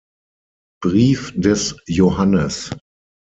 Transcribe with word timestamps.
Brief 0.81 1.31
des 1.39 1.75
Johannes 1.87 2.71